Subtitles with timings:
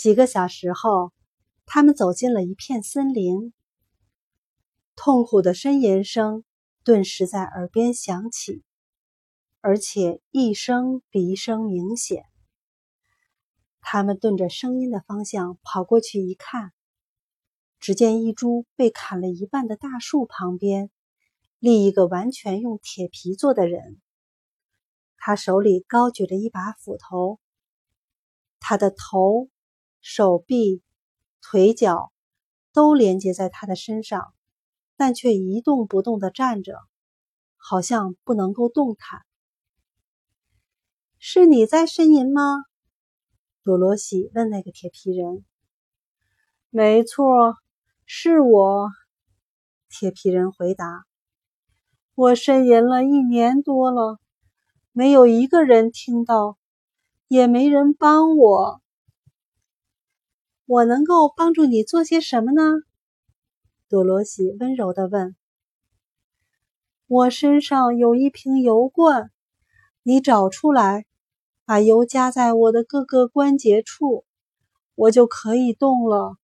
[0.00, 1.12] 几个小时后，
[1.66, 3.52] 他们走进了一片森林。
[4.96, 6.42] 痛苦的呻吟声
[6.84, 8.64] 顿时在耳边响起，
[9.60, 12.24] 而且一声比一声明显。
[13.82, 16.72] 他们顺着声音的方向跑过去一看，
[17.78, 20.90] 只见一株被砍了一半的大树旁边，
[21.58, 24.00] 立一个完全用铁皮做的人。
[25.18, 27.38] 他手里高举着一把斧头，
[28.60, 29.50] 他的头。
[30.00, 30.82] 手臂、
[31.42, 32.12] 腿脚
[32.72, 34.32] 都连接在他的身上，
[34.96, 36.78] 但却一动不动地站着，
[37.56, 39.20] 好像不能够动弹。
[41.18, 42.64] 是你在呻吟吗？
[43.62, 45.44] 多罗西问那个铁皮人。
[46.70, 47.56] 没错，
[48.06, 48.88] 是我。
[49.90, 51.04] 铁皮人回答。
[52.14, 54.18] 我呻吟了一年多了，
[54.92, 56.56] 没有一个人听到，
[57.28, 58.79] 也没人帮我。
[60.70, 62.62] 我能够帮助你做些什么呢？
[63.88, 65.34] 多罗西温柔地问。
[67.08, 69.32] 我身上有一瓶油罐，
[70.04, 71.06] 你找出来，
[71.64, 74.24] 把油加在我的各个关节处，
[74.94, 76.36] 我就可以动了。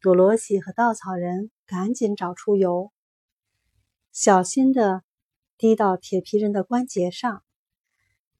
[0.00, 2.92] 多罗西和稻草人赶紧找出油，
[4.10, 5.02] 小心地
[5.58, 7.42] 滴到铁皮人的关节上，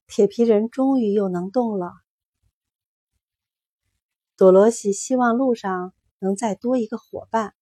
[0.06, 1.92] 铁皮人终于又能动了。
[4.42, 7.54] 多罗西希望路上能再多一个伙伴，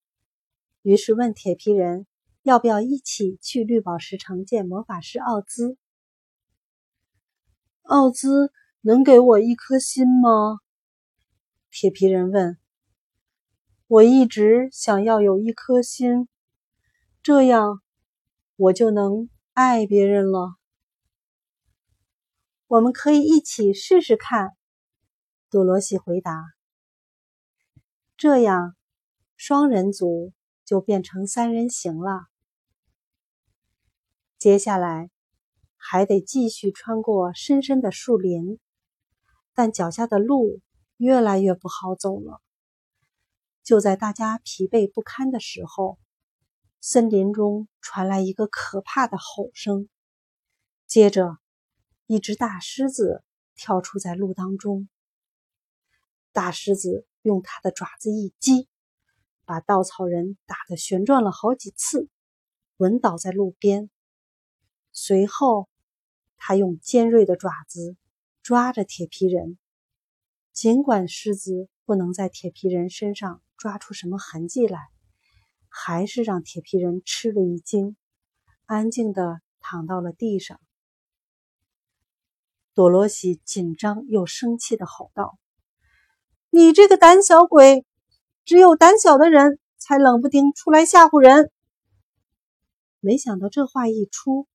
[0.81, 2.07] 于是问铁皮人
[2.41, 5.77] 要不要一起去绿宝石城见魔法师奥兹。
[7.83, 8.51] 奥兹
[8.81, 10.61] 能给我一颗心吗？
[11.71, 12.57] 铁皮人问。
[13.87, 16.29] 我一直想要有一颗心，
[17.23, 17.83] 这样
[18.57, 20.55] 我就能爱别人了。
[22.69, 24.57] 我们可以一起试试看。
[25.51, 26.33] 多罗西回答。
[28.21, 28.77] 这样，
[29.39, 30.35] 双人组
[30.67, 32.27] 就变成三人行了。
[34.39, 35.11] 接下来
[35.79, 38.61] 还得继续穿过深深的树林，
[39.55, 40.61] 但脚下的路
[40.99, 42.43] 越来越不好走了。
[43.63, 45.99] 就在大家疲惫不堪的时候，
[46.79, 49.89] 森林中传来一个可怕的吼声，
[50.87, 51.39] 接着
[52.05, 54.91] 一只大狮子跳出在路当中。
[56.33, 57.07] 大狮子。
[57.23, 58.67] 用它的爪子一击，
[59.45, 62.09] 把稻草人打得旋转了好几次，
[62.79, 63.91] 滚倒在路边。
[64.91, 65.69] 随后，
[66.39, 67.95] 他用尖锐的爪子
[68.43, 69.59] 抓着铁皮人。
[70.55, 74.89] 尽管狮子不能在铁皮人身上抓出什么痕迹来，
[75.69, 77.99] 还是让铁皮人吃了一惊，
[78.65, 80.59] 安静地躺到了地上。
[82.73, 85.39] 多罗西紧张又生气地吼道。
[86.53, 87.87] 你这个胆小鬼！
[88.45, 91.53] 只有胆小的人才冷不丁出来吓唬人。
[92.99, 94.49] 没想到这话一出，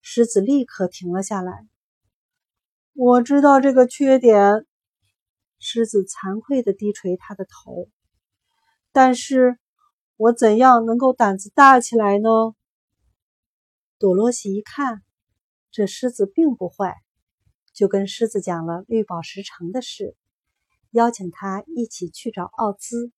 [0.00, 1.68] 狮子立刻停了下来。
[2.92, 4.66] 我知道这个缺点，
[5.60, 7.88] 狮子惭愧地低垂他的头。
[8.90, 9.58] 但是，
[10.16, 12.28] 我怎样能够胆子大起来呢？
[13.96, 15.02] 多罗西一看，
[15.70, 16.96] 这狮子并不坏，
[17.72, 20.16] 就跟狮子讲了绿宝石城的事。
[20.92, 23.12] 邀请他一起去找奥兹，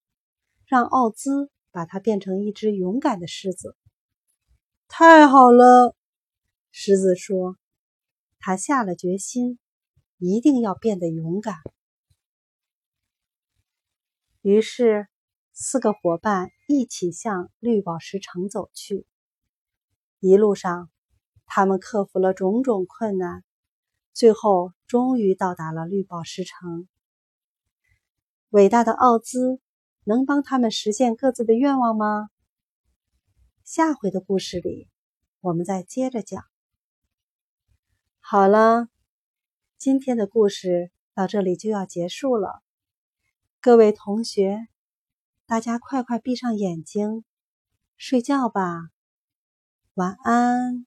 [0.64, 3.76] 让奥兹把他变成一只勇敢的狮子。
[4.86, 5.96] 太好了，
[6.70, 7.56] 狮子说，
[8.38, 9.58] 他下了决心，
[10.18, 11.56] 一定要变得勇敢。
[14.40, 15.08] 于是，
[15.52, 19.04] 四个伙伴一起向绿宝石城走去。
[20.20, 20.90] 一路上，
[21.44, 23.42] 他们克服了种种困难，
[24.12, 26.86] 最后终于到达了绿宝石城。
[28.54, 29.60] 伟大的奥兹
[30.04, 32.30] 能帮他们实现各自的愿望吗？
[33.64, 34.88] 下回的故事里，
[35.40, 36.44] 我们再接着讲。
[38.20, 38.86] 好了，
[39.76, 42.62] 今天的故事到这里就要结束了。
[43.60, 44.68] 各位同学，
[45.46, 47.24] 大家快快闭上眼睛，
[47.96, 48.90] 睡觉吧，
[49.94, 50.86] 晚安。